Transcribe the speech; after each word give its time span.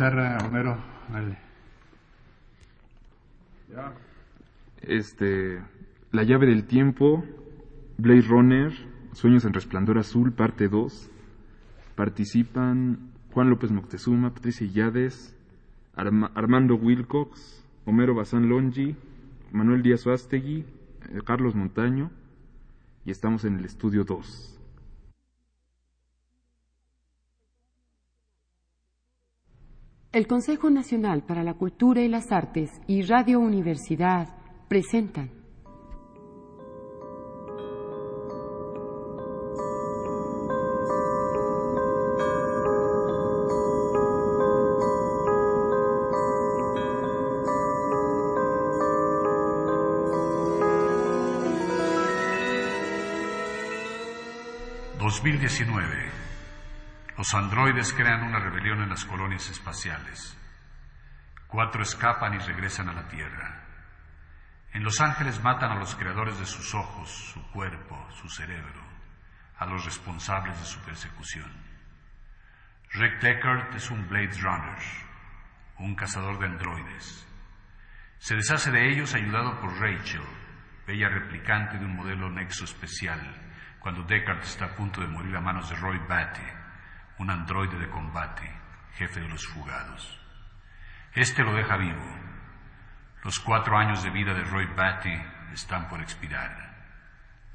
Homero. 0.00 0.76
Dale. 1.08 1.38
Este. 4.82 5.62
La 6.10 6.24
llave 6.24 6.46
del 6.46 6.66
tiempo, 6.66 7.24
Blade 7.98 8.22
Runner, 8.22 8.72
Sueños 9.12 9.44
en 9.44 9.52
Resplandor 9.52 9.98
Azul, 9.98 10.32
parte 10.32 10.68
2. 10.68 11.10
Participan 11.94 13.12
Juan 13.32 13.50
López 13.50 13.70
Moctezuma, 13.70 14.34
Patricia 14.34 14.66
Yades, 14.66 15.36
Armando 15.94 16.74
Wilcox, 16.74 17.64
Homero 17.84 18.14
Bazán 18.14 18.48
Longi, 18.48 18.96
Manuel 19.52 19.82
Díaz 19.82 20.06
Oastegui, 20.06 20.64
eh, 21.10 21.20
Carlos 21.24 21.54
Montaño, 21.54 22.10
y 23.04 23.10
estamos 23.12 23.44
en 23.44 23.58
el 23.58 23.64
estudio 23.64 24.04
2. 24.04 24.53
El 30.14 30.28
Consejo 30.28 30.70
Nacional 30.70 31.24
para 31.24 31.42
la 31.42 31.54
Cultura 31.54 32.00
y 32.00 32.06
las 32.06 32.30
Artes 32.30 32.70
y 32.86 33.02
Radio 33.02 33.40
Universidad 33.40 34.28
presentan. 34.68 35.42
...2019... 54.96 56.04
Los 57.16 57.32
androides 57.32 57.92
crean 57.92 58.24
una 58.24 58.40
rebelión 58.40 58.82
en 58.82 58.88
las 58.88 59.04
colonias 59.04 59.48
espaciales. 59.48 60.36
Cuatro 61.46 61.82
escapan 61.82 62.34
y 62.34 62.38
regresan 62.38 62.88
a 62.88 62.92
la 62.92 63.06
Tierra. 63.06 63.62
En 64.72 64.82
Los 64.82 65.00
Ángeles 65.00 65.40
matan 65.40 65.70
a 65.70 65.78
los 65.78 65.94
creadores 65.94 66.40
de 66.40 66.46
sus 66.46 66.74
ojos, 66.74 67.08
su 67.08 67.40
cuerpo, 67.52 68.08
su 68.20 68.28
cerebro, 68.28 68.82
a 69.58 69.66
los 69.66 69.84
responsables 69.84 70.58
de 70.58 70.66
su 70.66 70.80
persecución. 70.80 71.52
Rick 72.90 73.20
Deckard 73.20 73.76
es 73.76 73.88
un 73.92 74.08
Blade 74.08 74.36
Runner, 74.40 74.78
un 75.78 75.94
cazador 75.94 76.40
de 76.40 76.46
androides. 76.46 77.24
Se 78.18 78.34
deshace 78.34 78.72
de 78.72 78.90
ellos 78.90 79.14
ayudado 79.14 79.60
por 79.60 79.78
Rachel, 79.78 80.26
bella 80.84 81.08
replicante 81.08 81.78
de 81.78 81.84
un 81.84 81.94
modelo 81.94 82.28
nexo 82.28 82.64
especial, 82.64 83.20
cuando 83.78 84.02
Deckard 84.02 84.40
está 84.40 84.64
a 84.64 84.74
punto 84.74 85.00
de 85.00 85.06
morir 85.06 85.36
a 85.36 85.40
manos 85.40 85.70
de 85.70 85.76
Roy 85.76 85.98
Batty, 86.08 86.63
un 87.18 87.30
androide 87.30 87.78
de 87.78 87.90
combate, 87.90 88.50
jefe 88.94 89.20
de 89.20 89.28
los 89.28 89.46
fugados. 89.46 90.20
Este 91.14 91.42
lo 91.42 91.54
deja 91.54 91.76
vivo. 91.76 92.04
Los 93.22 93.38
cuatro 93.40 93.76
años 93.78 94.02
de 94.02 94.10
vida 94.10 94.34
de 94.34 94.44
Roy 94.44 94.66
Batty 94.74 95.14
están 95.52 95.88
por 95.88 96.00
expirar. 96.00 96.74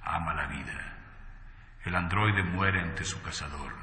Ama 0.02 0.34
la 0.34 0.48
vida. 0.48 0.98
El 1.84 1.96
androide 1.96 2.44
muere 2.44 2.82
ante 2.82 3.04
su 3.04 3.22
cazador. 3.22 3.74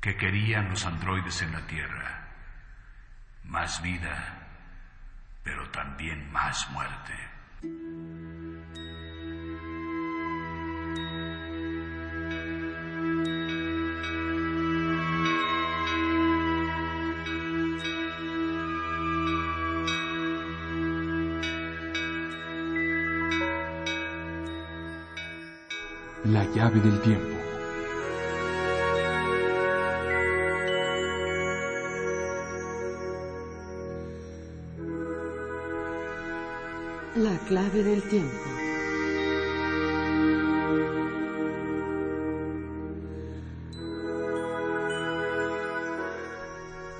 ¿Qué 0.00 0.16
querían 0.16 0.68
los 0.70 0.84
androides 0.86 1.42
en 1.42 1.52
la 1.52 1.66
Tierra? 1.66 2.28
Más 3.44 3.82
vida, 3.82 4.46
pero 5.42 5.70
también 5.70 6.30
más 6.30 6.70
muerte. 6.70 8.27
La 26.68 26.74
llave 26.74 26.90
del 26.90 27.00
tiempo. 27.00 27.36
La 37.14 37.38
clave 37.46 37.82
del 37.82 38.02
tiempo. 38.02 38.36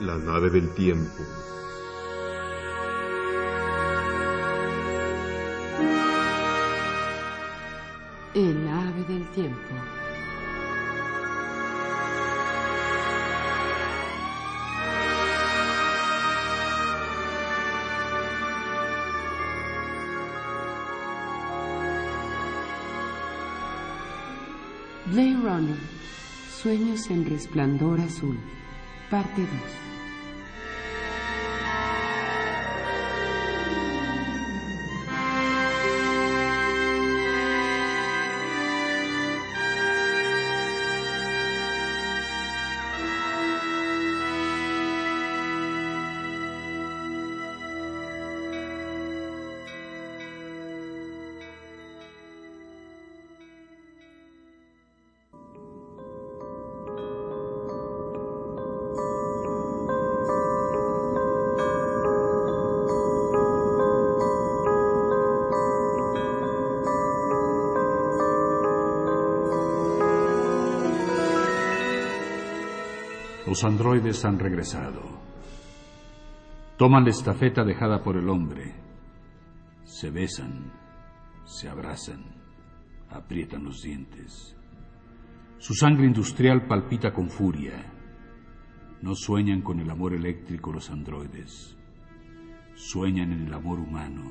La 0.00 0.17
nave 0.17 0.49
del 0.49 0.73
tiempo. 0.73 1.23
Blade 25.10 25.36
Runner. 25.36 25.76
Sueños 26.60 27.08
en 27.08 27.24
resplandor 27.24 27.98
azul. 28.00 28.38
Parte 29.10 29.41
2. 29.41 29.48
Los 73.48 73.64
androides 73.64 74.26
han 74.26 74.38
regresado. 74.38 75.00
Toman 76.76 77.04
la 77.04 77.10
estafeta 77.10 77.64
dejada 77.64 78.03
por 78.03 78.19
el 78.19 78.28
hombre. 78.28 78.75
Se 79.84 80.10
besan, 80.10 80.70
se 81.47 81.66
abrazan, 81.66 82.26
aprietan 83.08 83.64
los 83.64 83.81
dientes. 83.81 84.54
Su 85.56 85.72
sangre 85.72 86.04
industrial 86.04 86.66
palpita 86.66 87.10
con 87.10 87.31
furia. 87.31 87.91
No 89.00 89.14
sueñan 89.14 89.62
con 89.62 89.81
el 89.81 89.91
amor 89.91 90.12
eléctrico 90.12 90.70
los 90.70 90.91
androides. 90.91 91.75
Sueñan 92.75 93.32
en 93.32 93.47
el 93.47 93.54
amor 93.54 93.81
humano. 93.81 94.31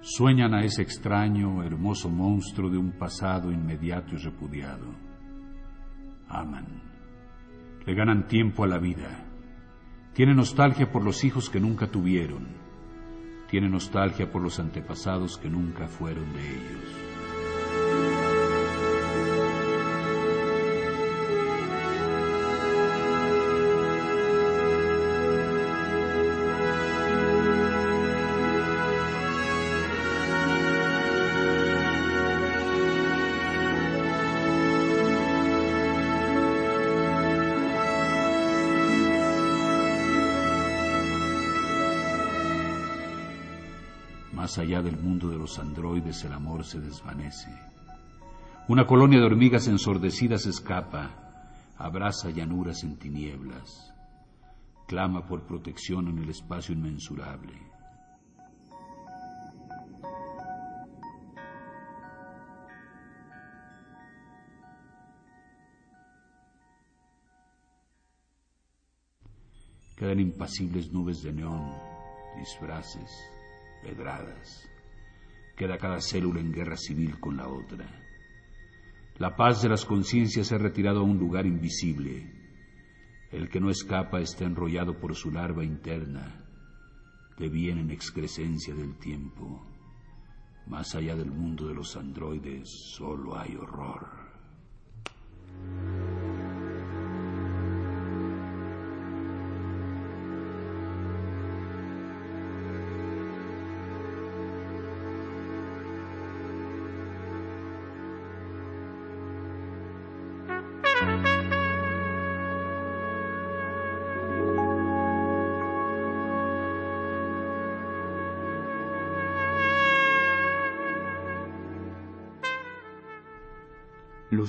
Sueñan 0.00 0.52
a 0.52 0.64
ese 0.64 0.82
extraño, 0.82 1.62
hermoso 1.62 2.10
monstruo 2.10 2.68
de 2.68 2.78
un 2.78 2.98
pasado 2.98 3.52
inmediato 3.52 4.16
y 4.16 4.18
repudiado. 4.18 4.96
Aman 6.26 6.97
le 7.88 7.94
ganan 7.94 8.28
tiempo 8.28 8.64
a 8.64 8.66
la 8.66 8.76
vida. 8.76 9.24
Tiene 10.12 10.34
nostalgia 10.34 10.92
por 10.92 11.02
los 11.02 11.24
hijos 11.24 11.48
que 11.48 11.58
nunca 11.58 11.86
tuvieron. 11.86 12.46
Tiene 13.50 13.70
nostalgia 13.70 14.30
por 14.30 14.42
los 14.42 14.60
antepasados 14.60 15.38
que 15.38 15.48
nunca 15.48 15.88
fueron 15.88 16.30
de 16.34 16.50
ellos. 16.50 17.07
Allá 44.58 44.82
del 44.82 44.98
mundo 44.98 45.28
de 45.28 45.38
los 45.38 45.56
androides 45.60 46.24
el 46.24 46.32
amor 46.32 46.64
se 46.64 46.80
desvanece. 46.80 47.48
Una 48.66 48.86
colonia 48.86 49.20
de 49.20 49.24
hormigas 49.24 49.68
ensordecidas 49.68 50.46
escapa, 50.46 51.72
abraza 51.76 52.30
llanuras 52.30 52.82
en 52.82 52.98
tinieblas. 52.98 53.94
clama 54.88 55.26
por 55.26 55.42
protección 55.46 56.08
en 56.08 56.18
el 56.18 56.30
espacio 56.30 56.74
inmensurable. 56.74 57.52
Quedan 69.94 70.20
impasibles 70.20 70.90
nubes 70.90 71.22
de 71.22 71.32
neón, 71.32 71.70
disfraces, 72.38 73.10
pedradas. 73.82 74.68
Queda 75.56 75.78
cada 75.78 76.00
célula 76.00 76.40
en 76.40 76.52
guerra 76.52 76.76
civil 76.76 77.18
con 77.18 77.36
la 77.36 77.48
otra. 77.48 77.86
La 79.18 79.34
paz 79.34 79.62
de 79.62 79.68
las 79.68 79.84
conciencias 79.84 80.46
se 80.46 80.54
ha 80.54 80.58
retirado 80.58 81.00
a 81.00 81.02
un 81.02 81.18
lugar 81.18 81.46
invisible. 81.46 82.32
El 83.32 83.48
que 83.48 83.60
no 83.60 83.68
escapa 83.68 84.20
está 84.20 84.44
enrollado 84.44 84.98
por 85.00 85.14
su 85.14 85.30
larva 85.30 85.64
interna, 85.64 86.44
que 87.36 87.48
viene 87.48 87.80
en 87.80 87.90
excrescencia 87.90 88.74
del 88.74 88.96
tiempo. 88.98 89.66
Más 90.66 90.94
allá 90.94 91.16
del 91.16 91.30
mundo 91.30 91.66
de 91.66 91.74
los 91.74 91.96
androides 91.96 92.68
solo 92.96 93.36
hay 93.36 93.56
horror. 93.56 94.28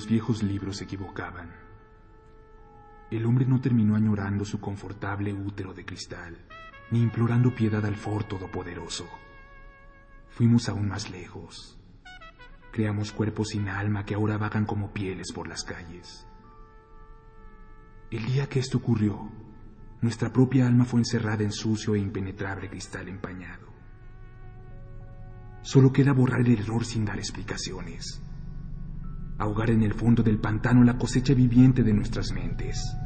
Los 0.00 0.08
viejos 0.08 0.42
libros 0.42 0.78
se 0.78 0.84
equivocaban. 0.84 1.50
El 3.10 3.26
hombre 3.26 3.44
no 3.44 3.60
terminó 3.60 3.96
añorando 3.96 4.46
su 4.46 4.58
confortable 4.58 5.34
útero 5.34 5.74
de 5.74 5.84
cristal, 5.84 6.38
ni 6.90 7.02
implorando 7.02 7.54
piedad 7.54 7.84
al 7.84 7.96
For 7.96 8.24
Todopoderoso. 8.24 9.06
Fuimos 10.30 10.70
aún 10.70 10.88
más 10.88 11.10
lejos. 11.10 11.78
Creamos 12.72 13.12
cuerpos 13.12 13.48
sin 13.48 13.68
alma 13.68 14.06
que 14.06 14.14
ahora 14.14 14.38
vagan 14.38 14.64
como 14.64 14.90
pieles 14.90 15.32
por 15.34 15.46
las 15.46 15.64
calles. 15.64 16.26
El 18.10 18.24
día 18.24 18.48
que 18.48 18.58
esto 18.58 18.78
ocurrió, 18.78 19.30
nuestra 20.00 20.32
propia 20.32 20.66
alma 20.66 20.86
fue 20.86 21.00
encerrada 21.00 21.42
en 21.42 21.52
sucio 21.52 21.94
e 21.94 21.98
impenetrable 21.98 22.70
cristal 22.70 23.06
empañado. 23.06 23.66
Solo 25.60 25.92
queda 25.92 26.14
borrar 26.14 26.40
el 26.40 26.58
error 26.58 26.86
sin 26.86 27.04
dar 27.04 27.18
explicaciones 27.18 28.22
ahogar 29.40 29.70
en 29.70 29.82
el 29.82 29.94
fondo 29.94 30.22
del 30.22 30.38
pantano 30.38 30.84
la 30.84 30.98
cosecha 30.98 31.34
viviente 31.34 31.82
de 31.82 31.94
nuestras 31.94 32.30
mentes. 32.32 32.96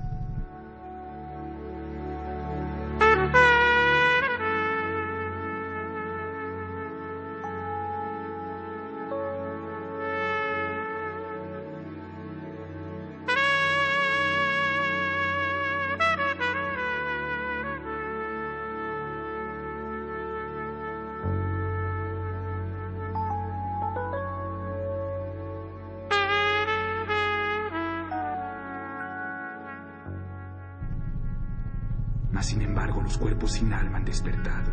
Mas 32.35 32.47
sin 32.47 32.63
embargo 32.63 33.01
los 33.01 33.17
cuerpos 33.17 33.53
sin 33.53 33.73
alma 33.73 33.99
han 33.99 34.05
despertado. 34.05 34.73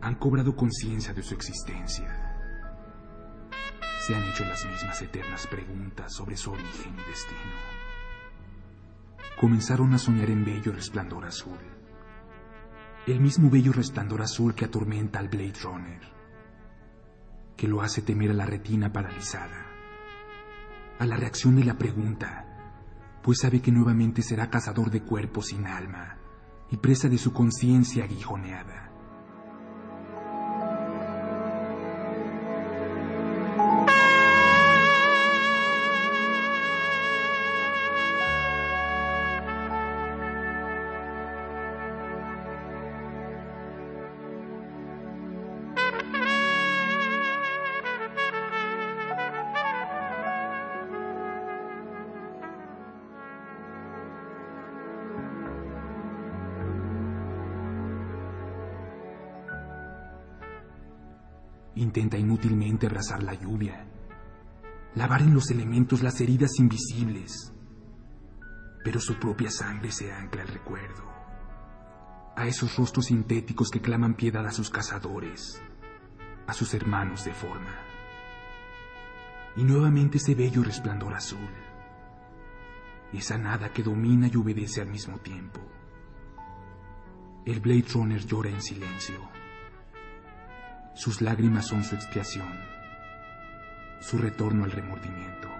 Han 0.00 0.14
cobrado 0.14 0.56
conciencia 0.56 1.12
de 1.12 1.22
su 1.22 1.34
existencia. 1.34 2.08
Se 4.00 4.14
han 4.14 4.22
hecho 4.24 4.42
las 4.46 4.64
mismas 4.64 5.02
eternas 5.02 5.46
preguntas 5.46 6.14
sobre 6.14 6.38
su 6.38 6.50
origen 6.50 6.94
y 6.94 7.10
destino. 7.10 7.40
Comenzaron 9.38 9.92
a 9.92 9.98
soñar 9.98 10.30
en 10.30 10.46
bello 10.46 10.72
resplandor 10.72 11.26
azul. 11.26 11.58
El 13.06 13.20
mismo 13.20 13.50
bello 13.50 13.72
resplandor 13.72 14.22
azul 14.22 14.54
que 14.54 14.64
atormenta 14.64 15.18
al 15.18 15.28
Blade 15.28 15.58
Runner. 15.62 16.00
Que 17.54 17.68
lo 17.68 17.82
hace 17.82 18.00
temer 18.00 18.30
a 18.30 18.34
la 18.34 18.46
retina 18.46 18.94
paralizada. 18.94 19.66
A 20.98 21.04
la 21.04 21.16
reacción 21.16 21.56
de 21.56 21.64
la 21.64 21.76
pregunta 21.76 22.43
pues 23.24 23.38
sabe 23.40 23.62
que 23.62 23.72
nuevamente 23.72 24.20
será 24.20 24.50
cazador 24.50 24.90
de 24.90 25.00
cuerpos 25.00 25.46
sin 25.46 25.66
alma 25.66 26.18
y 26.70 26.76
presa 26.76 27.08
de 27.08 27.16
su 27.16 27.32
conciencia 27.32 28.04
aguijoneada. 28.04 28.93
Intenta 61.76 62.16
inútilmente 62.16 62.86
abrazar 62.86 63.22
la 63.22 63.34
lluvia, 63.34 63.84
lavar 64.94 65.22
en 65.22 65.34
los 65.34 65.50
elementos 65.50 66.02
las 66.02 66.20
heridas 66.20 66.60
invisibles, 66.60 67.52
pero 68.84 69.00
su 69.00 69.16
propia 69.18 69.50
sangre 69.50 69.90
se 69.90 70.12
ancla 70.12 70.42
al 70.42 70.48
recuerdo, 70.48 71.02
a 72.36 72.46
esos 72.46 72.76
rostros 72.76 73.06
sintéticos 73.06 73.70
que 73.70 73.80
claman 73.80 74.14
piedad 74.14 74.46
a 74.46 74.52
sus 74.52 74.70
cazadores, 74.70 75.60
a 76.46 76.52
sus 76.52 76.74
hermanos 76.74 77.24
de 77.24 77.32
forma. 77.32 77.74
Y 79.56 79.64
nuevamente 79.64 80.18
ese 80.18 80.36
bello 80.36 80.62
resplandor 80.62 81.14
azul, 81.14 81.50
esa 83.12 83.36
nada 83.36 83.72
que 83.72 83.82
domina 83.82 84.28
y 84.32 84.36
obedece 84.36 84.80
al 84.80 84.88
mismo 84.88 85.18
tiempo. 85.18 85.60
El 87.44 87.58
Blade 87.60 87.86
Runner 87.92 88.24
llora 88.24 88.50
en 88.50 88.62
silencio 88.62 89.43
sus 90.94 91.20
lágrimas 91.20 91.66
son 91.66 91.84
su 91.84 91.94
expiación, 91.94 92.58
su 94.00 94.18
retorno 94.18 94.64
al 94.64 94.70
remordimiento. 94.70 95.53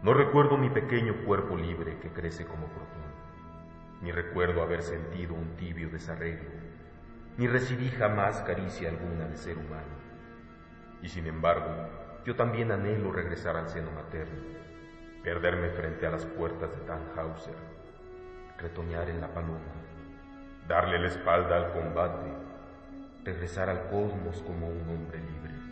No 0.00 0.14
recuerdo 0.14 0.56
mi 0.56 0.70
pequeño 0.70 1.24
cuerpo 1.24 1.56
libre 1.56 1.98
que 1.98 2.10
crece 2.10 2.46
como 2.46 2.68
protón. 2.68 3.02
Ni 4.00 4.12
recuerdo 4.12 4.62
haber 4.62 4.82
sentido 4.82 5.34
un 5.34 5.56
tibio 5.56 5.90
desarreglo. 5.90 6.50
Ni 7.36 7.48
recibí 7.48 7.88
jamás 7.88 8.40
caricia 8.42 8.90
alguna 8.90 9.26
de 9.26 9.36
ser 9.36 9.58
humano. 9.58 9.98
Y 11.02 11.08
sin 11.08 11.26
embargo, 11.26 11.88
yo 12.24 12.36
también 12.36 12.70
anhelo 12.70 13.10
regresar 13.10 13.56
al 13.56 13.68
seno 13.68 13.90
materno, 13.90 14.40
perderme 15.24 15.70
frente 15.70 16.06
a 16.06 16.10
las 16.10 16.24
puertas 16.26 16.70
de 16.70 16.78
Tannhauser, 16.86 17.56
retoñar 18.56 19.10
en 19.10 19.20
la 19.20 19.28
paloma, 19.28 19.74
darle 20.68 21.00
la 21.00 21.08
espalda 21.08 21.56
al 21.56 21.72
combate, 21.72 22.30
regresar 23.24 23.68
al 23.68 23.88
cosmos 23.88 24.42
como 24.42 24.68
un 24.68 24.88
hombre 24.88 25.18
libre. 25.18 25.67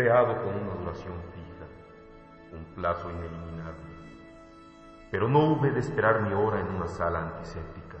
Creado 0.00 0.42
con 0.42 0.54
una 0.54 0.74
duración 0.76 1.12
fija, 1.34 2.56
un 2.56 2.64
plazo 2.74 3.10
ineliminable, 3.10 3.90
pero 5.10 5.28
no 5.28 5.40
hube 5.40 5.72
de 5.72 5.80
esperar 5.80 6.22
mi 6.22 6.32
hora 6.32 6.58
en 6.58 6.68
una 6.68 6.88
sala 6.88 7.20
antiséptica. 7.20 7.98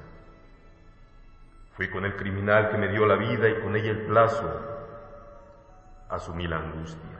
Fui 1.72 1.90
con 1.90 2.06
el 2.06 2.16
criminal 2.16 2.70
que 2.70 2.78
me 2.78 2.88
dio 2.88 3.04
la 3.04 3.16
vida 3.16 3.50
y 3.50 3.60
con 3.60 3.76
ella 3.76 3.90
el 3.90 4.06
plazo. 4.06 4.48
Asumí 6.08 6.46
la 6.46 6.56
angustia, 6.56 7.18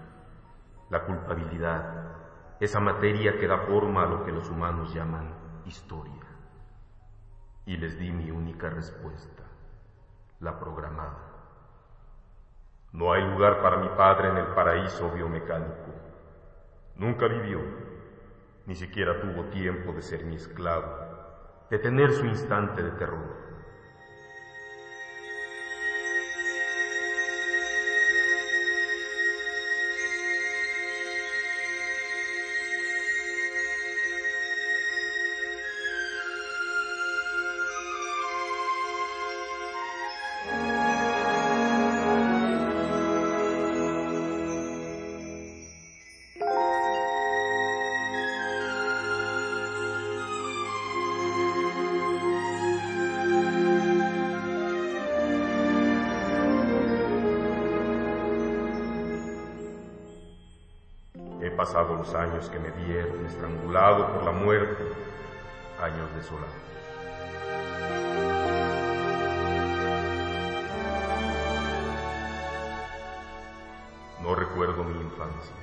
la 0.88 1.04
culpabilidad, 1.04 1.84
esa 2.58 2.80
materia 2.80 3.38
que 3.38 3.46
da 3.46 3.58
forma 3.58 4.04
a 4.04 4.06
lo 4.06 4.24
que 4.24 4.32
los 4.32 4.48
humanos 4.48 4.94
llaman 4.94 5.28
historia. 5.66 6.24
Y 7.66 7.76
les 7.76 7.98
di 7.98 8.10
mi 8.12 8.30
única 8.30 8.70
respuesta, 8.70 9.42
la 10.40 10.58
programada. 10.58 11.29
No 12.92 13.12
hay 13.12 13.22
lugar 13.22 13.62
para 13.62 13.76
mi 13.76 13.88
padre 13.90 14.30
en 14.30 14.38
el 14.38 14.48
paraíso 14.48 15.10
biomecánico. 15.12 15.94
Nunca 16.96 17.28
vivió, 17.28 17.60
ni 18.66 18.74
siquiera 18.74 19.20
tuvo 19.20 19.44
tiempo 19.46 19.92
de 19.92 20.02
ser 20.02 20.24
mi 20.24 20.34
esclavo, 20.34 20.92
de 21.70 21.78
tener 21.78 22.12
su 22.12 22.26
instante 22.26 22.82
de 22.82 22.90
terror. 22.90 23.49
Pasado 61.60 61.94
los 61.94 62.14
años 62.14 62.48
que 62.48 62.58
me 62.58 62.70
dieron 62.70 63.26
estrangulado 63.26 64.14
por 64.14 64.22
la 64.24 64.30
muerte, 64.30 64.82
años 65.78 66.08
desolados. 66.16 66.54
No 74.22 74.34
recuerdo 74.34 74.84
mi 74.84 75.02
infancia, 75.02 75.54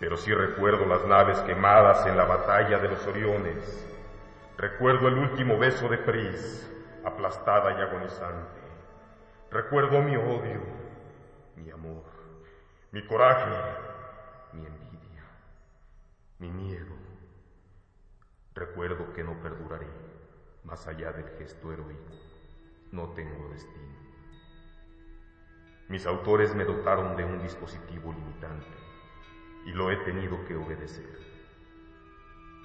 pero 0.00 0.16
sí 0.16 0.32
recuerdo 0.32 0.86
las 0.86 1.04
naves 1.04 1.38
quemadas 1.40 2.06
en 2.06 2.16
la 2.16 2.24
batalla 2.24 2.78
de 2.78 2.88
los 2.88 3.06
Oriones. 3.06 3.86
Recuerdo 4.56 5.08
el 5.08 5.18
último 5.18 5.58
beso 5.58 5.90
de 5.90 5.98
Pris, 5.98 6.72
aplastada 7.04 7.78
y 7.78 7.82
agonizante. 7.82 8.62
Recuerdo 9.50 10.00
mi 10.00 10.16
odio, 10.16 10.62
mi 11.54 11.70
amor, 11.70 12.04
mi 12.92 13.06
coraje, 13.06 13.87
mi 14.52 14.64
envidia, 14.64 15.24
mi 16.38 16.50
miedo. 16.50 16.94
Recuerdo 18.54 19.12
que 19.12 19.22
no 19.22 19.40
perduraré 19.40 19.88
más 20.64 20.86
allá 20.86 21.12
del 21.12 21.28
gesto 21.38 21.72
heroico. 21.72 22.12
No 22.92 23.08
tengo 23.10 23.48
destino. 23.50 23.98
Mis 25.88 26.06
autores 26.06 26.54
me 26.54 26.64
dotaron 26.64 27.16
de 27.16 27.24
un 27.24 27.40
dispositivo 27.40 28.12
limitante 28.12 28.76
y 29.64 29.72
lo 29.72 29.90
he 29.90 29.96
tenido 29.98 30.44
que 30.44 30.56
obedecer. 30.56 31.18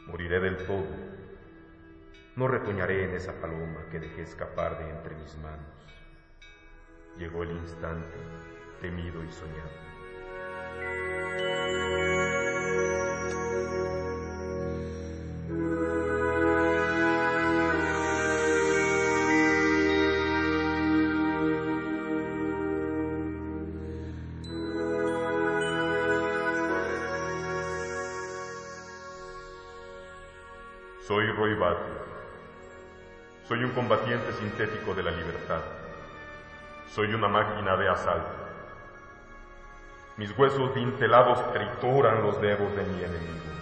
Moriré 0.08 0.40
del 0.40 0.66
todo. 0.66 0.88
No 2.36 2.48
retoñaré 2.48 3.06
en 3.06 3.16
esa 3.16 3.34
paloma 3.40 3.88
que 3.92 4.00
dejé 4.00 4.24
escapar 4.24 4.78
de 4.80 4.90
entre 4.90 5.16
mis 5.16 5.38
manos. 5.38 5.88
Llegó 7.18 7.44
el 7.44 7.52
instante 7.52 8.18
temido 8.82 9.24
y 9.24 9.32
soñado. 9.32 9.93
Roy 31.34 31.56
Battle. 31.56 31.94
Soy 33.48 33.64
un 33.64 33.72
combatiente 33.72 34.32
sintético 34.34 34.94
de 34.94 35.04
la 35.04 35.12
libertad. 35.12 35.62
Soy 36.88 37.14
una 37.14 37.28
máquina 37.28 37.76
de 37.76 37.90
asalto. 37.90 38.44
Mis 40.18 40.38
huesos 40.38 40.76
dintelados 40.76 41.52
trituran 41.54 42.22
los 42.22 42.40
dedos 42.40 42.76
de 42.76 42.84
mi 42.84 43.04
enemigo. 43.04 43.54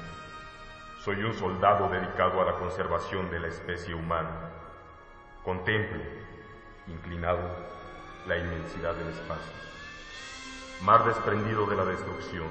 Soy 0.99 1.23
un 1.23 1.33
soldado 1.33 1.87
dedicado 1.89 2.41
a 2.41 2.45
la 2.45 2.53
conservación 2.53 3.31
de 3.31 3.39
la 3.39 3.47
especie 3.47 3.95
humana. 3.95 4.51
Contemplo, 5.43 5.99
inclinado, 6.87 7.39
la 8.27 8.37
inmensidad 8.37 8.93
del 8.95 9.09
espacio. 9.09 9.53
Mar 10.81 11.05
desprendido 11.05 11.65
de 11.67 11.75
la 11.75 11.85
destrucción, 11.85 12.49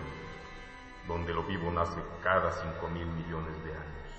donde 1.07 1.35
lo 1.35 1.43
vivo 1.43 1.71
nace 1.71 2.01
cada 2.23 2.51
cinco 2.53 2.89
mil 2.89 3.07
millones 3.07 3.65
de 3.65 3.71
años, 3.71 4.10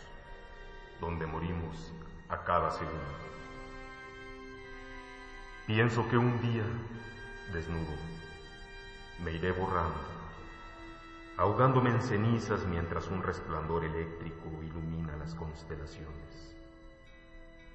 donde 1.01 1.25
morimos 1.25 1.91
a 2.29 2.43
cada 2.43 2.71
segundo. 2.71 3.21
Pienso 5.65 6.07
que 6.09 6.17
un 6.17 6.39
día, 6.41 6.63
desnudo, 7.51 7.95
me 9.23 9.31
iré 9.31 9.51
borrando, 9.51 9.99
ahogándome 11.37 11.89
en 11.89 12.01
cenizas 12.01 12.65
mientras 12.65 13.07
un 13.07 13.23
resplandor 13.23 13.83
eléctrico 13.83 14.47
ilumina 14.63 15.17
las 15.17 15.35
constelaciones. 15.35 16.55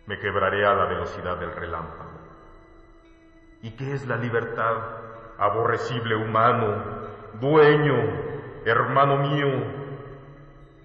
Me 0.07 0.19
quebraré 0.21 0.65
a 0.65 0.75
la 0.75 0.85
velocidad 0.87 1.37
del 1.37 1.53
relámpago. 1.53 2.21
¿Y 3.63 3.73
qué 3.73 3.93
es 3.93 4.07
la 4.07 4.17
libertad, 4.17 4.77
aborrecible 5.39 6.15
humano, 6.15 6.83
dueño, 7.41 7.97
hermano 8.65 9.17
mío? 9.17 9.49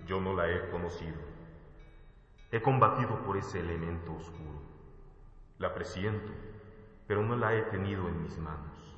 Yo 0.08 0.20
no 0.20 0.34
la 0.34 0.50
he 0.50 0.70
conocido. 0.72 1.31
He 2.52 2.62
combatido 2.62 3.24
por 3.24 3.38
ese 3.38 3.62
elemento 3.62 4.14
oscuro. 4.14 4.60
La 5.58 5.74
presiento, 5.74 6.34
pero 7.08 7.24
no 7.24 7.38
la 7.38 7.56
he 7.56 7.62
tenido 7.62 8.10
en 8.10 8.22
mis 8.22 8.38
manos. 8.38 8.98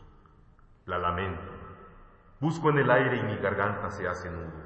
La 0.88 0.98
lamento. 0.98 1.54
Busco 2.40 2.72
en 2.72 2.80
el 2.80 2.90
aire 2.90 3.18
y 3.18 3.24
mi 3.24 3.38
garganta 3.38 3.92
se 3.92 4.08
hace 4.08 4.30
nudo. 4.32 4.63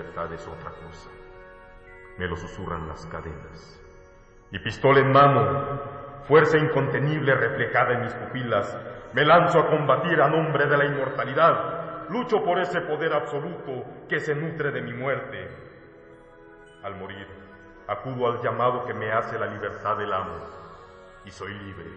Libertad 0.00 0.32
es 0.32 0.46
otra 0.46 0.70
cosa. 0.70 1.10
Me 2.16 2.26
lo 2.26 2.36
susurran 2.36 2.88
las 2.88 3.04
cadenas. 3.06 3.80
Y 4.50 4.58
pistola 4.58 5.00
en 5.00 5.12
mano, 5.12 5.80
fuerza 6.26 6.58
incontenible 6.58 7.34
reflejada 7.34 7.94
en 7.94 8.02
mis 8.02 8.14
pupilas, 8.14 8.76
me 9.12 9.24
lanzo 9.24 9.60
a 9.60 9.68
combatir 9.68 10.20
a 10.20 10.28
nombre 10.28 10.66
de 10.66 10.76
la 10.76 10.86
inmortalidad. 10.86 12.08
Lucho 12.08 12.42
por 12.42 12.58
ese 12.58 12.80
poder 12.80 13.12
absoluto 13.12 13.84
que 14.08 14.20
se 14.20 14.34
nutre 14.34 14.72
de 14.72 14.82
mi 14.82 14.92
muerte. 14.92 15.48
Al 16.82 16.96
morir, 16.96 17.26
acudo 17.86 18.26
al 18.26 18.40
llamado 18.40 18.84
que 18.84 18.94
me 18.94 19.12
hace 19.12 19.38
la 19.38 19.46
libertad 19.46 19.96
del 19.98 20.12
amo 20.12 20.38
y 21.24 21.30
soy 21.30 21.52
libre 21.52 21.90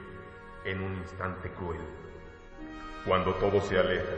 en 0.65 0.83
un 0.83 0.93
instante 0.95 1.49
cruel. 1.51 1.81
Cuando 3.05 3.33
todo 3.35 3.59
se 3.61 3.79
aleja, 3.79 4.15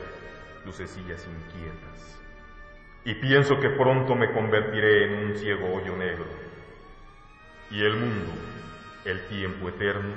lucecillas 0.66 1.26
inquietas, 1.28 2.15
y 3.06 3.14
pienso 3.14 3.60
que 3.60 3.70
pronto 3.70 4.16
me 4.16 4.32
convertiré 4.32 5.06
en 5.06 5.28
un 5.28 5.36
ciego 5.38 5.74
hoyo 5.76 5.96
negro, 5.96 6.26
y 7.70 7.84
el 7.84 7.96
mundo, 7.96 8.32
el 9.06 9.22
tiempo 9.28 9.70
eterno, 9.70 10.16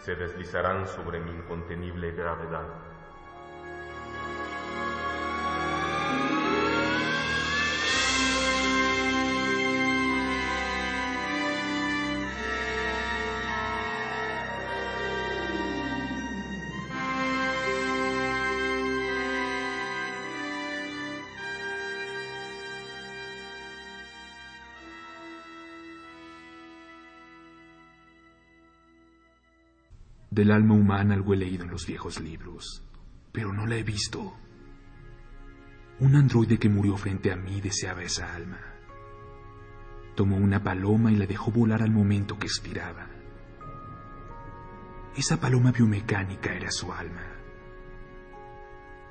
se 0.00 0.16
deslizarán 0.16 0.88
sobre 0.88 1.20
mi 1.20 1.30
incontenible 1.30 2.12
gravedad. 2.12 2.85
Del 30.36 30.50
alma 30.50 30.74
humana 30.74 31.14
algo 31.14 31.32
he 31.32 31.38
leído 31.38 31.64
en 31.64 31.70
los 31.70 31.86
viejos 31.86 32.20
libros, 32.20 32.86
pero 33.32 33.54
no 33.54 33.64
la 33.64 33.76
he 33.76 33.82
visto. 33.82 34.36
Un 35.98 36.14
androide 36.14 36.58
que 36.58 36.68
murió 36.68 36.94
frente 36.98 37.32
a 37.32 37.36
mí 37.36 37.62
deseaba 37.62 38.02
esa 38.02 38.34
alma. 38.34 38.60
Tomó 40.14 40.36
una 40.36 40.62
paloma 40.62 41.10
y 41.10 41.16
la 41.16 41.24
dejó 41.24 41.50
volar 41.50 41.80
al 41.80 41.90
momento 41.90 42.38
que 42.38 42.48
expiraba. 42.48 43.06
Esa 45.16 45.40
paloma 45.40 45.72
biomecánica 45.72 46.52
era 46.52 46.70
su 46.70 46.92
alma. 46.92 47.24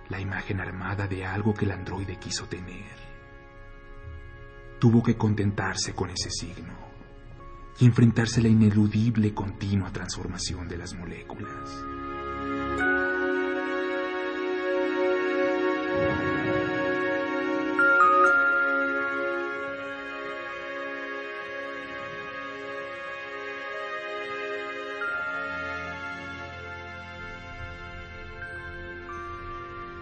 La 0.10 0.22
imagen 0.22 0.60
armada 0.60 1.08
de 1.08 1.26
algo 1.26 1.56
que 1.56 1.66
el 1.66 1.72
androide 1.72 2.18
quiso 2.18 2.46
tener. 2.46 3.00
Tuvo 4.78 5.02
que 5.02 5.18
contentarse 5.18 5.96
con 5.96 6.12
ese 6.12 6.30
signo 6.30 6.95
y 7.80 7.86
enfrentarse 7.86 8.40
a 8.40 8.44
la 8.44 8.50
ineludible 8.50 9.34
continua 9.34 9.92
transformación 9.92 10.68
de 10.68 10.78
las 10.78 10.94
moléculas. 10.94 11.86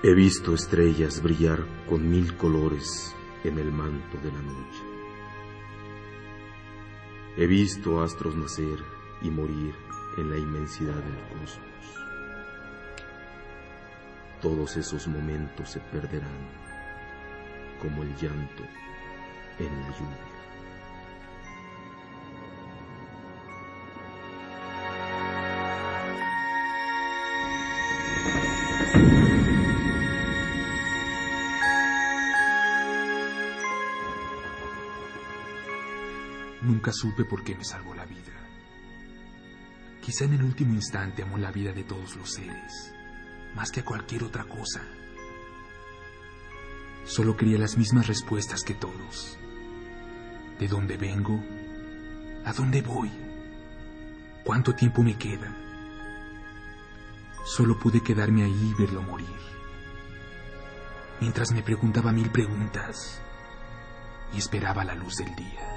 He 0.05 0.13
visto 0.13 0.53
estrellas 0.53 1.23
brillar 1.23 1.65
con 1.87 2.09
mil 2.09 2.35
colores 2.35 3.15
en 3.45 3.57
el 3.57 3.71
manto 3.71 4.17
de 4.21 4.33
la 4.33 4.41
noche. 4.41 4.92
He 7.35 7.47
visto 7.47 8.03
astros 8.03 8.35
nacer 8.35 8.79
y 9.23 9.29
morir 9.31 9.73
en 10.17 10.29
la 10.29 10.37
inmensidad 10.37 10.93
del 10.93 11.39
cosmos. 11.39 11.63
Todos 14.39 14.77
esos 14.77 15.07
momentos 15.07 15.71
se 15.71 15.79
perderán 15.79 16.47
como 17.81 18.03
el 18.03 18.15
llanto 18.17 18.63
en 19.57 19.81
la 19.81 19.97
lluvia. 19.97 20.32
Supe 36.93 37.25
por 37.25 37.43
qué 37.43 37.55
me 37.55 37.65
salvó 37.65 37.93
la 37.93 38.05
vida. 38.05 38.31
Quizá 40.01 40.25
en 40.25 40.33
el 40.33 40.43
último 40.43 40.73
instante 40.73 41.23
amó 41.23 41.37
la 41.37 41.51
vida 41.51 41.73
de 41.73 41.83
todos 41.83 42.15
los 42.15 42.33
seres, 42.33 42.93
más 43.55 43.71
que 43.71 43.81
a 43.81 43.85
cualquier 43.85 44.23
otra 44.23 44.43
cosa. 44.45 44.81
Solo 47.05 47.35
quería 47.35 47.57
las 47.57 47.77
mismas 47.77 48.07
respuestas 48.07 48.63
que 48.63 48.73
todos. 48.73 49.37
¿De 50.59 50.67
dónde 50.67 50.97
vengo? 50.97 51.43
¿A 52.45 52.53
dónde 52.53 52.81
voy? 52.81 53.11
¿Cuánto 54.43 54.73
tiempo 54.73 55.03
me 55.03 55.17
queda? 55.17 55.55
Solo 57.45 57.77
pude 57.77 58.01
quedarme 58.01 58.43
ahí 58.43 58.71
y 58.71 58.81
verlo 58.81 59.01
morir. 59.01 59.27
Mientras 61.19 61.51
me 61.51 61.63
preguntaba 61.63 62.11
mil 62.11 62.29
preguntas 62.29 63.21
y 64.33 64.37
esperaba 64.37 64.83
la 64.83 64.95
luz 64.95 65.15
del 65.15 65.35
día. 65.35 65.72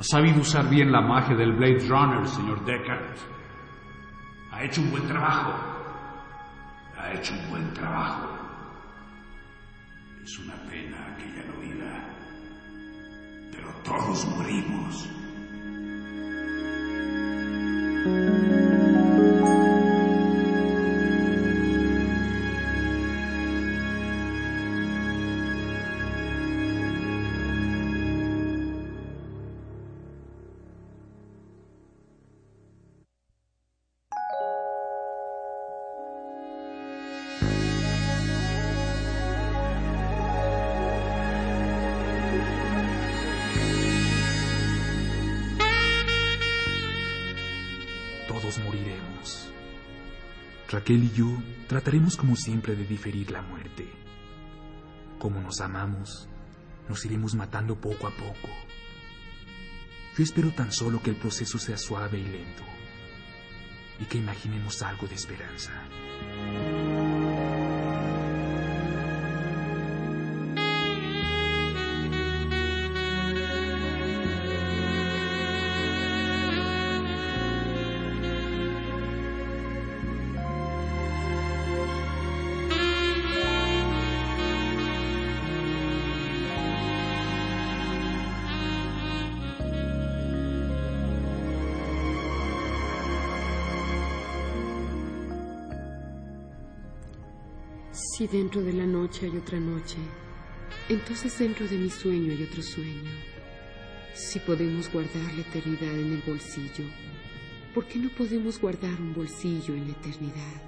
Ha 0.00 0.02
sabido 0.02 0.40
usar 0.40 0.66
bien 0.70 0.90
la 0.90 1.02
magia 1.02 1.36
del 1.36 1.52
Blade 1.52 1.86
Runner, 1.86 2.26
señor 2.26 2.64
Deckard. 2.64 3.18
Ha 4.50 4.64
hecho 4.64 4.80
un 4.80 4.90
buen 4.92 5.06
trabajo. 5.06 5.52
Ha 6.96 7.12
hecho 7.12 7.34
un 7.34 7.50
buen 7.50 7.70
trabajo. 7.74 8.30
Es 10.24 10.38
una 10.38 10.54
pena 10.70 11.14
que 11.18 11.26
ya 11.36 11.44
no 11.44 11.60
viva. 11.60 12.02
Pero 13.52 13.70
todos 13.84 14.26
morimos. 14.38 15.06
Raquel 50.70 51.02
y 51.02 51.10
yo 51.10 51.26
trataremos 51.66 52.16
como 52.16 52.36
siempre 52.36 52.76
de 52.76 52.84
diferir 52.84 53.32
la 53.32 53.42
muerte. 53.42 53.88
Como 55.18 55.40
nos 55.40 55.60
amamos, 55.60 56.28
nos 56.88 57.04
iremos 57.04 57.34
matando 57.34 57.74
poco 57.74 58.06
a 58.06 58.10
poco. 58.12 58.48
Yo 60.16 60.22
espero 60.22 60.52
tan 60.52 60.70
solo 60.70 61.02
que 61.02 61.10
el 61.10 61.16
proceso 61.16 61.58
sea 61.58 61.76
suave 61.76 62.20
y 62.20 62.24
lento 62.24 62.62
y 63.98 64.04
que 64.04 64.18
imaginemos 64.18 64.80
algo 64.82 65.08
de 65.08 65.16
esperanza. 65.16 65.72
Si 97.92 98.28
dentro 98.28 98.62
de 98.62 98.72
la 98.72 98.86
noche 98.86 99.26
hay 99.26 99.36
otra 99.36 99.58
noche, 99.58 99.96
entonces 100.88 101.36
dentro 101.36 101.66
de 101.66 101.76
mi 101.76 101.90
sueño 101.90 102.32
hay 102.32 102.44
otro 102.44 102.62
sueño. 102.62 103.10
Si 104.14 104.38
podemos 104.38 104.92
guardar 104.92 105.34
la 105.34 105.40
eternidad 105.40 105.98
en 105.98 106.12
el 106.12 106.22
bolsillo, 106.24 106.84
¿por 107.74 107.86
qué 107.86 107.98
no 107.98 108.08
podemos 108.10 108.60
guardar 108.60 109.00
un 109.00 109.12
bolsillo 109.12 109.74
en 109.74 109.86
la 109.86 109.92
eternidad? 109.92 110.62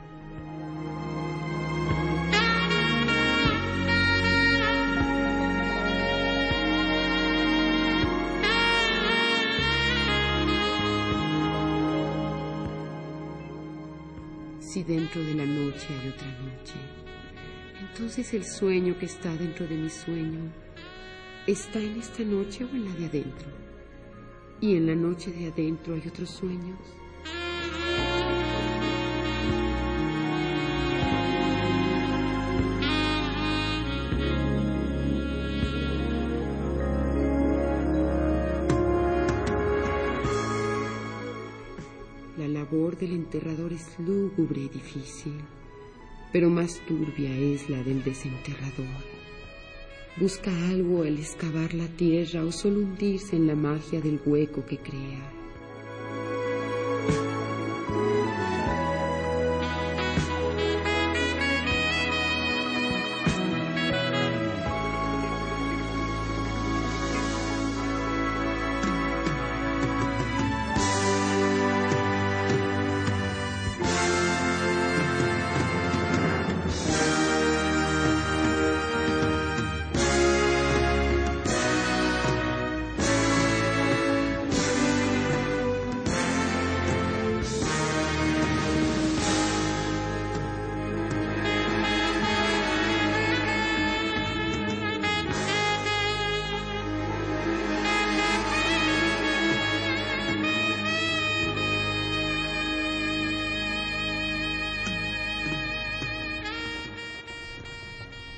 Si 14.60 14.82
dentro 14.82 15.22
de 15.22 15.34
la 15.34 15.44
noche 15.44 15.86
hay 15.90 16.08
otra 16.08 16.26
noche, 16.26 16.74
entonces 17.94 18.32
el 18.32 18.46
sueño 18.46 18.98
que 18.98 19.04
está 19.04 19.36
dentro 19.36 19.66
de 19.66 19.76
mi 19.76 19.90
sueño 19.90 20.50
está 21.46 21.78
en 21.78 21.98
esta 22.00 22.24
noche 22.24 22.64
o 22.64 22.68
en 22.74 22.86
la 22.86 22.94
de 22.94 23.04
adentro. 23.04 23.48
Y 24.62 24.76
en 24.76 24.86
la 24.86 24.94
noche 24.94 25.30
de 25.30 25.48
adentro 25.48 25.94
hay 25.94 26.08
otros 26.08 26.30
sueños. 26.30 26.78
La 42.38 42.48
labor 42.48 42.96
del 42.96 43.12
enterrador 43.12 43.74
es 43.74 43.98
lúgubre 43.98 44.62
y 44.62 44.68
difícil, 44.70 45.34
pero 46.32 46.50
más 46.50 46.80
turbia 46.86 47.30
es 47.36 47.68
la 47.68 47.82
del 47.82 48.02
desenterrador. 48.02 48.86
Busca 50.16 50.50
algo 50.68 51.02
al 51.02 51.18
excavar 51.18 51.74
la 51.74 51.86
tierra 51.88 52.44
o 52.44 52.52
solo 52.52 52.80
hundirse 52.80 53.36
en 53.36 53.46
la 53.46 53.54
magia 53.54 54.00
del 54.00 54.20
hueco 54.24 54.64
que 54.66 54.78
crea. 54.78 55.41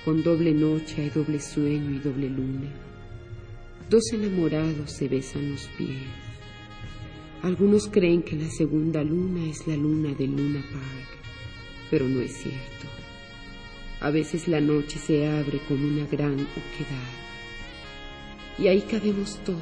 Con 0.04 0.22
doble 0.22 0.52
noche 0.52 1.00
hay 1.00 1.08
doble 1.08 1.40
sueño 1.40 1.90
y 1.90 1.98
doble 1.98 2.28
luna. 2.28 2.70
Dos 3.88 4.12
enamorados 4.12 4.90
se 4.90 5.08
besan 5.08 5.52
los 5.52 5.66
pies. 5.78 5.96
Algunos 7.40 7.88
creen 7.88 8.22
que 8.22 8.36
la 8.36 8.50
segunda 8.50 9.02
luna 9.02 9.46
es 9.46 9.66
la 9.66 9.76
luna 9.76 10.14
de 10.14 10.26
Luna 10.26 10.62
Park, 10.72 11.08
pero 11.90 12.06
no 12.06 12.20
es 12.20 12.32
cierto. 12.36 12.86
A 14.00 14.10
veces 14.10 14.46
la 14.46 14.60
noche 14.60 14.98
se 14.98 15.26
abre 15.26 15.58
con 15.66 15.82
una 15.82 16.06
gran 16.06 16.34
oquedad. 16.34 17.14
Y 18.58 18.68
ahí 18.68 18.82
cabemos 18.82 19.38
todos, 19.44 19.58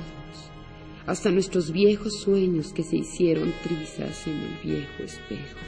hasta 1.06 1.30
nuestros 1.30 1.70
viejos 1.70 2.20
sueños 2.20 2.72
que 2.72 2.82
se 2.82 2.96
hicieron 2.96 3.52
trizas 3.62 4.26
en 4.26 4.40
el 4.40 4.58
viejo 4.62 5.04
espejo. 5.04 5.58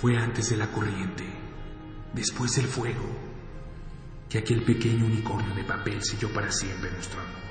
Fue 0.00 0.16
antes 0.16 0.48
de 0.48 0.56
la 0.56 0.72
corriente, 0.72 1.26
después 2.14 2.56
del 2.56 2.64
fuego, 2.64 3.04
que 4.30 4.38
aquel 4.38 4.64
pequeño 4.64 5.04
unicornio 5.04 5.54
de 5.54 5.62
papel 5.62 6.02
selló 6.02 6.32
para 6.32 6.50
siempre 6.50 6.90
nuestro 6.90 7.20
amor. 7.20 7.42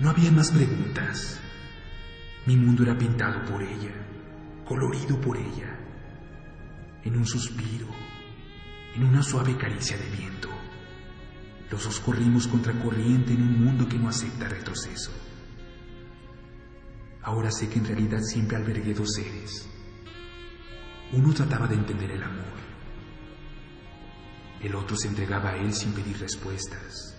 No 0.00 0.10
había 0.10 0.32
más 0.32 0.50
preguntas. 0.50 1.40
Mi 2.46 2.56
mundo 2.56 2.82
era 2.82 2.98
pintado 2.98 3.44
por 3.44 3.62
ella, 3.62 3.94
colorido 4.64 5.20
por 5.20 5.36
ella, 5.36 5.78
en 7.04 7.16
un 7.16 7.26
suspiro, 7.26 7.86
en 8.96 9.04
una 9.04 9.22
suave 9.22 9.56
caricia 9.56 9.96
de 9.96 10.16
viento. 10.16 10.48
Los 11.70 11.84
dos 11.84 12.00
corrimos 12.00 12.48
contra 12.48 12.72
corriente 12.72 13.34
en 13.34 13.42
un 13.42 13.64
mundo 13.64 13.88
que 13.88 14.00
no 14.00 14.08
acepta 14.08 14.48
retroceso. 14.48 15.12
Ahora 17.22 17.52
sé 17.52 17.68
que 17.68 17.78
en 17.78 17.86
realidad 17.86 18.20
siempre 18.22 18.56
albergué 18.56 18.94
dos 18.94 19.12
seres. 19.14 19.75
Uno 21.12 21.32
trataba 21.32 21.66
de 21.66 21.76
entender 21.76 22.10
el 22.10 22.22
amor. 22.22 22.56
El 24.60 24.74
otro 24.74 24.96
se 24.96 25.08
entregaba 25.08 25.50
a 25.50 25.56
él 25.56 25.72
sin 25.72 25.92
pedir 25.92 26.18
respuestas, 26.18 27.16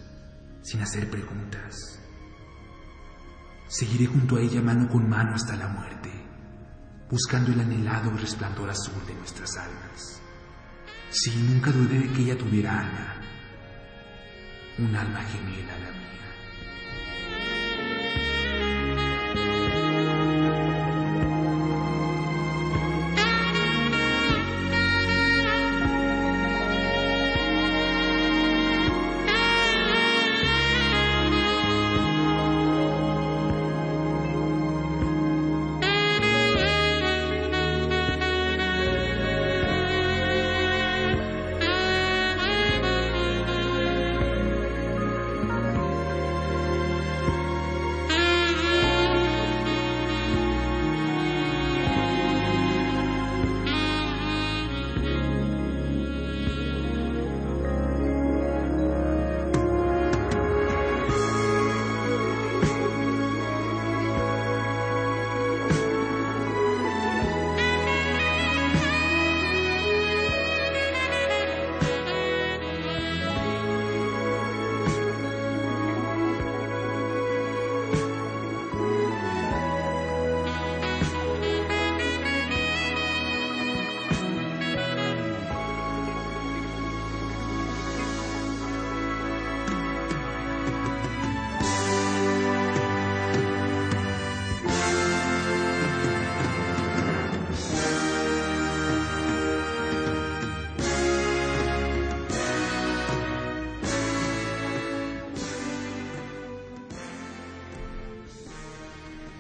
sin 0.62 0.82
hacer 0.82 1.10
preguntas. 1.10 2.00
Seguiré 3.68 4.08
junto 4.08 4.38
a 4.38 4.42
ella 4.42 4.62
mano 4.62 4.90
con 4.90 5.08
mano 5.08 5.36
hasta 5.36 5.56
la 5.56 5.68
muerte, 5.68 6.12
buscando 7.10 7.52
el 7.52 7.62
anhelado 7.62 8.12
resplandor 8.12 8.70
azul 8.70 9.06
de 9.06 9.14
nuestras 9.14 9.56
almas. 9.58 10.22
Sí, 11.10 11.32
nunca 11.50 11.72
dudé 11.72 12.00
de 12.00 12.12
que 12.12 12.24
ella 12.24 12.38
tuviera 12.38 12.80
alma, 12.80 13.16
un 14.80 14.96
alma 14.96 15.22
gemela 15.24 15.78
la 15.80 15.92
mía. 15.92 16.17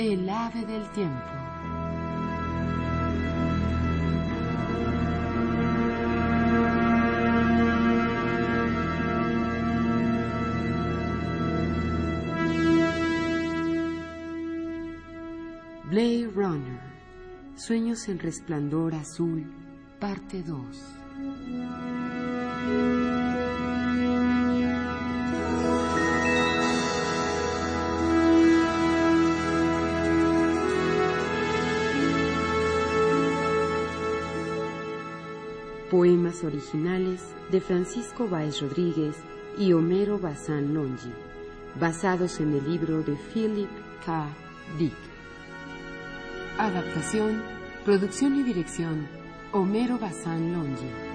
El 0.00 0.28
ave 0.30 0.64
del 0.64 0.90
tiempo. 0.92 1.20
Blade 15.84 16.30
Runner. 16.34 16.80
Sueños 17.56 18.08
en 18.08 18.20
resplandor 18.20 18.94
azul, 18.94 19.52
parte 19.98 20.42
2. 20.42 21.59
Originales 36.44 37.22
de 37.50 37.60
Francisco 37.60 38.28
Báez 38.28 38.60
Rodríguez 38.60 39.16
y 39.58 39.72
Homero 39.72 40.18
Bazán 40.18 40.72
Longi, 40.72 41.12
basados 41.78 42.38
en 42.38 42.54
el 42.54 42.70
libro 42.70 43.02
de 43.02 43.16
Philip 43.16 43.68
K. 44.06 44.28
Dick. 44.78 44.94
Adaptación, 46.56 47.42
producción 47.84 48.36
y 48.36 48.44
dirección, 48.44 49.08
Homero 49.52 49.98
Bazán 49.98 50.52
Longi. 50.52 51.09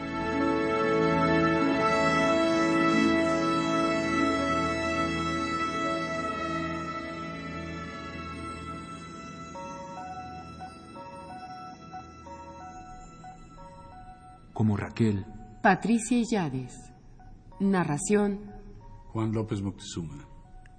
Como 14.56 14.78
Raquel, 14.78 15.26
Patricia 15.62 16.18
Yades. 16.32 16.74
Narración, 17.60 18.40
Juan 19.12 19.34
López 19.34 19.62
Moctezuma. 19.62 20.26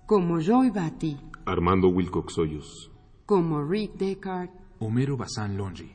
como 0.06 0.38
Roy 0.40 0.70
Batty, 0.70 1.16
Armando 1.44 1.88
Wilcox 1.88 2.38
Hoyos. 2.38 2.90
como 3.26 3.62
Rick 3.62 3.94
Deckard. 3.98 4.50
Homero 4.78 5.16
Bazán 5.16 5.56
Longi. 5.58 5.92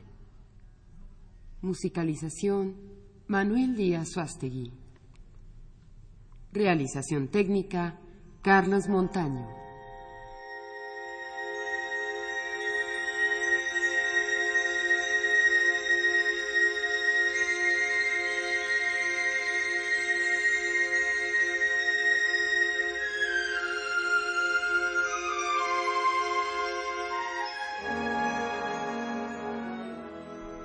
Musicalización, 1.61 2.75
Manuel 3.27 3.75
Díaz 3.75 4.09
Suástegui. 4.11 4.71
Realización 6.53 7.27
técnica, 7.29 7.99
Carlos 8.43 8.87
Montaño. 8.89 9.47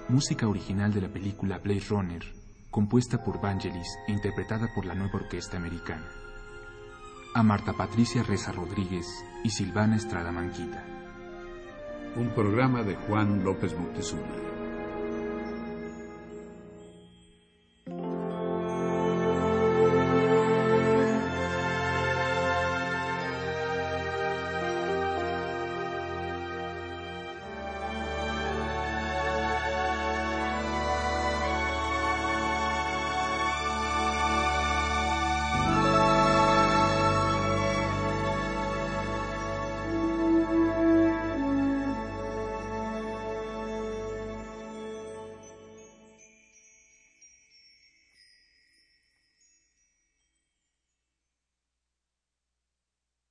Música 0.09 0.47
original 0.47 0.95
de 0.95 1.01
la 1.01 1.09
película 1.09 1.59
Blade 1.59 1.83
Runner, 1.89 2.23
compuesta 2.71 3.25
por 3.25 3.41
Vangelis 3.41 3.89
e 4.07 4.13
interpretada 4.13 4.69
por 4.73 4.87
la 4.87 4.95
nueva 4.95 5.17
orquesta 5.17 5.57
americana. 5.57 6.07
A 7.35 7.43
Marta 7.43 7.73
Patricia 7.73 8.23
Reza 8.23 8.53
Rodríguez 8.53 9.05
y 9.43 9.51
Silvana 9.51 9.97
Estrada 9.97 10.31
Manquita. 10.31 10.85
Un 12.15 12.29
programa 12.29 12.85
de 12.85 12.95
Juan 12.95 13.43
López 13.43 13.77
Moctezuma. 13.77 14.56